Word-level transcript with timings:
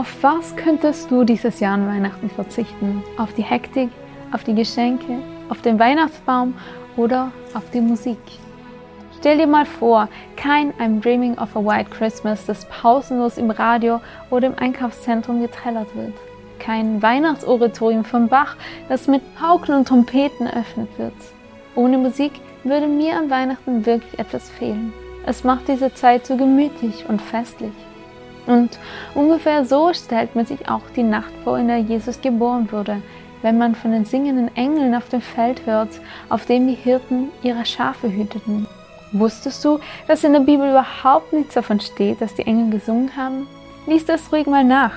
Auf 0.00 0.22
was 0.22 0.56
könntest 0.56 1.10
du 1.10 1.24
dieses 1.24 1.60
Jahr 1.60 1.74
an 1.74 1.86
Weihnachten 1.86 2.30
verzichten? 2.30 3.04
Auf 3.18 3.34
die 3.34 3.42
Hektik, 3.42 3.90
auf 4.32 4.44
die 4.44 4.54
Geschenke, 4.54 5.18
auf 5.50 5.60
den 5.60 5.78
Weihnachtsbaum 5.78 6.54
oder 6.96 7.30
auf 7.52 7.68
die 7.68 7.82
Musik? 7.82 8.16
Stell 9.18 9.36
dir 9.36 9.46
mal 9.46 9.66
vor, 9.66 10.08
kein 10.36 10.72
I'm 10.80 11.02
Dreaming 11.02 11.36
of 11.36 11.54
a 11.54 11.60
White 11.62 11.90
Christmas, 11.90 12.46
das 12.46 12.64
pausenlos 12.70 13.36
im 13.36 13.50
Radio 13.50 14.00
oder 14.30 14.46
im 14.46 14.58
Einkaufszentrum 14.58 15.42
getrellert 15.42 15.94
wird. 15.94 16.14
Kein 16.58 17.02
Weihnachtsoratorium 17.02 18.06
von 18.06 18.26
Bach, 18.26 18.56
das 18.88 19.06
mit 19.06 19.20
Pauken 19.34 19.74
und 19.74 19.88
Trompeten 19.88 20.46
eröffnet 20.46 20.88
wird. 20.96 21.12
Ohne 21.74 21.98
Musik 21.98 22.32
würde 22.64 22.86
mir 22.86 23.18
an 23.18 23.28
Weihnachten 23.28 23.84
wirklich 23.84 24.18
etwas 24.18 24.48
fehlen. 24.48 24.94
Es 25.26 25.44
macht 25.44 25.68
diese 25.68 25.92
Zeit 25.92 26.24
so 26.24 26.38
gemütlich 26.38 27.04
und 27.06 27.20
festlich. 27.20 27.74
Und 28.50 28.80
ungefähr 29.14 29.64
so 29.64 29.94
stellt 29.94 30.34
man 30.34 30.44
sich 30.44 30.68
auch 30.68 30.82
die 30.96 31.04
Nacht 31.04 31.30
vor, 31.44 31.56
in 31.56 31.68
der 31.68 31.78
Jesus 31.78 32.20
geboren 32.20 32.70
wurde, 32.72 33.00
wenn 33.42 33.58
man 33.58 33.76
von 33.76 33.92
den 33.92 34.04
singenden 34.04 34.54
Engeln 34.56 34.92
auf 34.96 35.08
dem 35.08 35.20
Feld 35.20 35.64
hört, 35.66 36.00
auf 36.28 36.46
dem 36.46 36.66
die 36.66 36.74
Hirten 36.74 37.28
ihre 37.44 37.64
Schafe 37.64 38.10
hüteten. 38.10 38.66
Wusstest 39.12 39.64
du, 39.64 39.78
dass 40.08 40.24
in 40.24 40.32
der 40.32 40.40
Bibel 40.40 40.68
überhaupt 40.68 41.32
nichts 41.32 41.54
davon 41.54 41.78
steht, 41.78 42.20
dass 42.20 42.34
die 42.34 42.46
Engel 42.46 42.70
gesungen 42.70 43.16
haben? 43.16 43.46
Lies 43.86 44.04
das 44.04 44.32
ruhig 44.32 44.48
mal 44.48 44.64
nach. 44.64 44.94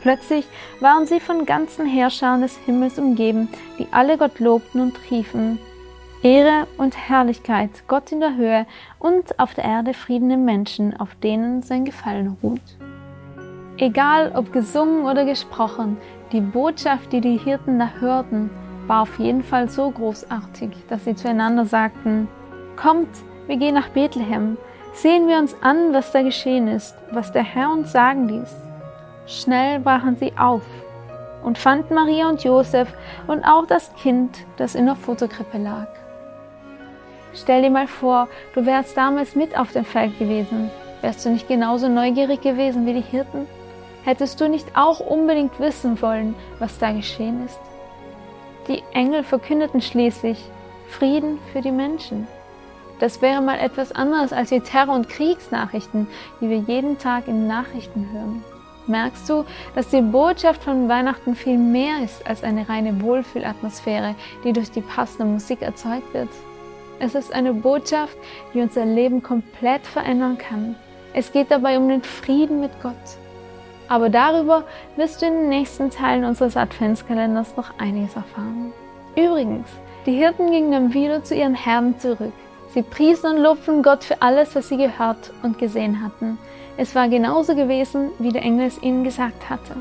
Plötzlich 0.00 0.46
waren 0.80 1.06
sie 1.06 1.20
von 1.20 1.44
ganzen 1.44 1.84
Herrschern 1.84 2.40
des 2.40 2.56
Himmels 2.64 2.98
umgeben, 2.98 3.48
die 3.78 3.88
alle 3.90 4.16
Gott 4.16 4.38
lobten 4.38 4.80
und 4.80 4.98
riefen, 5.10 5.58
Ehre 6.22 6.66
und 6.78 6.96
Herrlichkeit, 6.96 7.70
Gott 7.88 8.10
in 8.10 8.20
der 8.20 8.36
Höhe 8.36 8.66
und 8.98 9.38
auf 9.38 9.52
der 9.52 9.64
Erde 9.64 9.92
Frieden 9.92 10.30
den 10.30 10.46
Menschen, 10.46 10.98
auf 10.98 11.14
denen 11.16 11.62
sein 11.62 11.84
Gefallen 11.84 12.36
ruht. 12.42 12.85
Egal 13.78 14.32
ob 14.34 14.54
gesungen 14.54 15.04
oder 15.04 15.26
gesprochen, 15.26 15.98
die 16.32 16.40
Botschaft, 16.40 17.12
die 17.12 17.20
die 17.20 17.36
Hirten 17.36 17.78
da 17.78 17.90
hörten, 18.00 18.48
war 18.86 19.02
auf 19.02 19.18
jeden 19.18 19.42
Fall 19.42 19.68
so 19.68 19.90
großartig, 19.90 20.70
dass 20.88 21.04
sie 21.04 21.14
zueinander 21.14 21.66
sagten, 21.66 22.28
Kommt, 22.76 23.08
wir 23.46 23.56
gehen 23.56 23.74
nach 23.74 23.90
Bethlehem, 23.90 24.56
sehen 24.94 25.28
wir 25.28 25.38
uns 25.38 25.54
an, 25.60 25.92
was 25.92 26.10
da 26.12 26.22
geschehen 26.22 26.68
ist, 26.68 26.96
was 27.10 27.32
der 27.32 27.42
Herr 27.42 27.70
uns 27.70 27.92
sagen 27.92 28.28
ließ. 28.28 28.54
Schnell 29.26 29.80
brachen 29.80 30.16
sie 30.16 30.32
auf 30.38 30.62
und 31.42 31.58
fanden 31.58 31.94
Maria 31.94 32.30
und 32.30 32.44
Josef 32.44 32.88
und 33.26 33.44
auch 33.44 33.66
das 33.66 33.94
Kind, 33.96 34.38
das 34.56 34.74
in 34.74 34.86
der 34.86 34.96
Futterkrippe 34.96 35.58
lag. 35.58 35.88
Stell 37.34 37.60
dir 37.60 37.70
mal 37.70 37.88
vor, 37.88 38.28
du 38.54 38.64
wärst 38.64 38.96
damals 38.96 39.34
mit 39.34 39.58
auf 39.58 39.72
dem 39.72 39.84
Feld 39.84 40.18
gewesen. 40.18 40.70
Wärst 41.02 41.26
du 41.26 41.30
nicht 41.30 41.46
genauso 41.46 41.88
neugierig 41.88 42.40
gewesen 42.40 42.86
wie 42.86 42.94
die 42.94 43.02
Hirten? 43.02 43.46
Hättest 44.06 44.40
du 44.40 44.48
nicht 44.48 44.76
auch 44.76 45.00
unbedingt 45.00 45.58
wissen 45.58 46.00
wollen, 46.00 46.36
was 46.60 46.78
da 46.78 46.92
geschehen 46.92 47.44
ist? 47.44 47.58
Die 48.68 48.84
Engel 48.92 49.24
verkündeten 49.24 49.80
schließlich 49.80 50.38
Frieden 50.88 51.40
für 51.52 51.60
die 51.60 51.72
Menschen. 51.72 52.28
Das 53.00 53.20
wäre 53.20 53.42
mal 53.42 53.58
etwas 53.58 53.90
anderes 53.90 54.32
als 54.32 54.50
die 54.50 54.60
Terror- 54.60 54.94
und 54.94 55.08
Kriegsnachrichten, 55.08 56.06
die 56.40 56.48
wir 56.48 56.58
jeden 56.58 56.98
Tag 56.98 57.26
in 57.26 57.48
Nachrichten 57.48 58.08
hören. 58.12 58.44
Merkst 58.86 59.28
du, 59.28 59.44
dass 59.74 59.88
die 59.88 60.02
Botschaft 60.02 60.62
von 60.62 60.88
Weihnachten 60.88 61.34
viel 61.34 61.58
mehr 61.58 62.04
ist 62.04 62.24
als 62.28 62.44
eine 62.44 62.68
reine 62.68 63.02
Wohlfühlatmosphäre, 63.02 64.14
die 64.44 64.52
durch 64.52 64.70
die 64.70 64.82
passende 64.82 65.24
Musik 65.24 65.62
erzeugt 65.62 66.14
wird? 66.14 66.30
Es 67.00 67.16
ist 67.16 67.34
eine 67.34 67.52
Botschaft, 67.52 68.16
die 68.54 68.60
unser 68.60 68.84
Leben 68.84 69.20
komplett 69.20 69.84
verändern 69.84 70.38
kann. 70.38 70.76
Es 71.12 71.32
geht 71.32 71.50
dabei 71.50 71.76
um 71.76 71.88
den 71.88 72.04
Frieden 72.04 72.60
mit 72.60 72.70
Gott. 72.80 72.94
Aber 73.88 74.08
darüber 74.08 74.64
wirst 74.96 75.22
du 75.22 75.26
in 75.26 75.32
den 75.32 75.48
nächsten 75.48 75.90
Teilen 75.90 76.24
unseres 76.24 76.56
Adventskalenders 76.56 77.56
noch 77.56 77.78
einiges 77.78 78.16
erfahren. 78.16 78.72
Übrigens, 79.14 79.68
die 80.06 80.14
Hirten 80.14 80.50
gingen 80.50 80.72
dann 80.72 80.94
wieder 80.94 81.22
zu 81.24 81.34
ihren 81.34 81.54
Herden 81.54 81.98
zurück. 81.98 82.32
Sie 82.74 82.82
priesen 82.82 83.36
und 83.36 83.42
lobten 83.42 83.82
Gott 83.82 84.04
für 84.04 84.20
alles, 84.20 84.54
was 84.54 84.68
sie 84.68 84.76
gehört 84.76 85.32
und 85.42 85.58
gesehen 85.58 86.02
hatten. 86.02 86.38
Es 86.76 86.94
war 86.94 87.08
genauso 87.08 87.54
gewesen, 87.54 88.10
wie 88.18 88.32
der 88.32 88.42
Engel 88.42 88.66
es 88.66 88.82
ihnen 88.82 89.02
gesagt 89.02 89.48
hatte. 89.48 89.76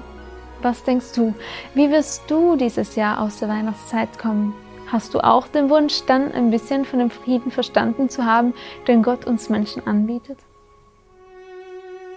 Was 0.62 0.84
denkst 0.84 1.12
du, 1.14 1.34
wie 1.74 1.92
wirst 1.92 2.24
du 2.30 2.56
dieses 2.56 2.96
Jahr 2.96 3.22
aus 3.22 3.40
der 3.40 3.50
Weihnachtszeit 3.50 4.18
kommen? 4.18 4.54
Hast 4.92 5.14
du 5.14 5.20
auch 5.20 5.48
den 5.48 5.70
Wunsch, 5.70 6.06
dann 6.06 6.32
ein 6.32 6.52
bisschen 6.52 6.86
von 6.86 7.00
dem 7.00 7.10
Frieden 7.10 7.52
verstanden 7.52 8.08
zu 8.08 8.24
haben, 8.24 8.54
den 8.88 9.04
Gott 9.04 9.26
uns 9.26 9.50
Menschen 9.50 9.86
anbietet? 9.86 10.38